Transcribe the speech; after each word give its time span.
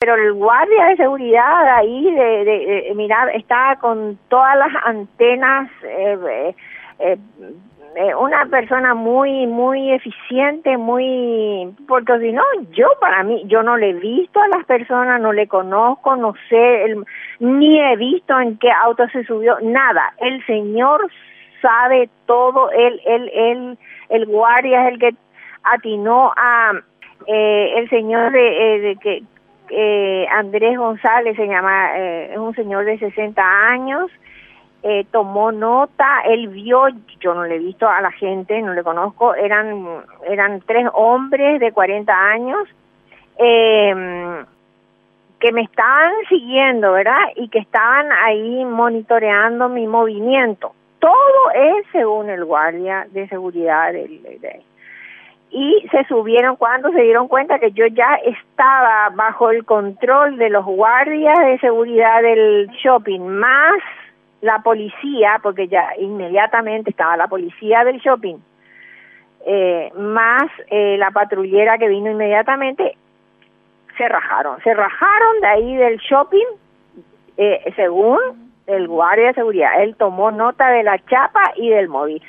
pero 0.00 0.14
el 0.14 0.32
guardia 0.32 0.86
de 0.86 0.96
seguridad 0.96 1.76
ahí, 1.76 2.10
de, 2.10 2.44
de, 2.86 2.94
mirar, 2.94 3.28
estaba 3.36 3.76
con 3.76 4.18
todas 4.30 4.56
las 4.56 4.74
antenas, 4.86 5.70
eh, 5.82 6.54
eh, 7.00 7.18
eh, 7.96 8.14
una 8.14 8.46
persona 8.46 8.94
muy, 8.94 9.46
muy 9.46 9.92
eficiente, 9.92 10.78
muy, 10.78 11.74
porque 11.86 12.18
si 12.18 12.32
no, 12.32 12.42
yo 12.70 12.88
para 12.98 13.22
mí, 13.24 13.42
yo 13.44 13.62
no 13.62 13.76
le 13.76 13.90
he 13.90 13.92
visto 13.92 14.40
a 14.40 14.48
las 14.48 14.64
personas, 14.64 15.20
no 15.20 15.34
le 15.34 15.46
conozco, 15.48 16.16
no 16.16 16.32
sé, 16.48 16.96
ni 17.38 17.78
he 17.78 17.96
visto 17.96 18.40
en 18.40 18.56
qué 18.56 18.70
auto 18.70 19.06
se 19.10 19.22
subió, 19.24 19.58
nada. 19.60 20.14
El 20.16 20.42
señor 20.46 21.10
sabe 21.60 22.08
todo, 22.24 22.70
él, 22.70 23.02
él, 23.04 23.30
él, 23.34 23.78
el 24.08 24.24
guardia 24.24 24.88
es 24.88 24.94
el 24.94 24.98
que 24.98 25.14
atinó 25.62 26.32
a 26.38 26.72
eh, 27.26 27.74
el 27.76 27.90
señor 27.90 28.32
de, 28.32 28.40
de 28.80 28.96
que 28.96 29.22
eh, 29.70 30.26
Andrés 30.30 30.76
González 30.76 31.36
se 31.36 31.46
llama, 31.46 31.98
eh, 31.98 32.32
es 32.32 32.38
un 32.38 32.54
señor 32.54 32.84
de 32.84 32.98
60 32.98 33.42
años, 33.42 34.10
eh, 34.82 35.04
tomó 35.10 35.52
nota, 35.52 36.22
él 36.26 36.48
vio, 36.48 36.88
yo 37.20 37.34
no 37.34 37.44
le 37.44 37.56
he 37.56 37.58
visto 37.58 37.88
a 37.88 38.00
la 38.00 38.10
gente, 38.12 38.60
no 38.62 38.72
le 38.72 38.82
conozco, 38.82 39.34
eran, 39.34 39.86
eran 40.26 40.62
tres 40.66 40.86
hombres 40.94 41.60
de 41.60 41.72
40 41.72 42.12
años 42.12 42.68
eh, 43.38 44.44
que 45.38 45.52
me 45.52 45.62
estaban 45.62 46.12
siguiendo, 46.28 46.92
¿verdad? 46.92 47.20
Y 47.36 47.48
que 47.48 47.58
estaban 47.58 48.10
ahí 48.12 48.64
monitoreando 48.64 49.68
mi 49.68 49.86
movimiento. 49.86 50.74
Todo 50.98 51.50
es 51.54 51.86
según 51.92 52.28
el 52.28 52.44
guardia 52.44 53.06
de 53.10 53.26
seguridad 53.28 53.92
del, 53.92 54.22
del 54.22 54.62
y 55.50 55.86
se 55.90 56.04
subieron 56.04 56.56
cuando 56.56 56.90
se 56.92 57.02
dieron 57.02 57.26
cuenta 57.26 57.58
que 57.58 57.72
yo 57.72 57.86
ya 57.86 58.14
estaba 58.24 59.10
bajo 59.14 59.50
el 59.50 59.64
control 59.64 60.36
de 60.36 60.48
los 60.48 60.64
guardias 60.64 61.38
de 61.40 61.58
seguridad 61.58 62.22
del 62.22 62.68
shopping, 62.82 63.20
más 63.20 63.80
la 64.40 64.60
policía, 64.60 65.40
porque 65.42 65.68
ya 65.68 65.90
inmediatamente 65.98 66.90
estaba 66.90 67.16
la 67.16 67.26
policía 67.26 67.84
del 67.84 67.98
shopping, 67.98 68.36
eh, 69.44 69.90
más 69.96 70.44
eh, 70.68 70.96
la 70.98 71.10
patrullera 71.10 71.78
que 71.78 71.88
vino 71.88 72.10
inmediatamente, 72.10 72.96
se 73.98 74.08
rajaron, 74.08 74.62
se 74.62 74.72
rajaron 74.72 75.40
de 75.40 75.46
ahí 75.48 75.76
del 75.76 75.98
shopping, 75.98 76.46
eh, 77.36 77.72
según 77.74 78.18
el 78.66 78.86
guardia 78.86 79.28
de 79.28 79.34
seguridad, 79.34 79.82
él 79.82 79.96
tomó 79.96 80.30
nota 80.30 80.68
de 80.70 80.84
la 80.84 80.98
chapa 81.06 81.52
y 81.56 81.70
del 81.70 81.88
móvil. 81.88 82.22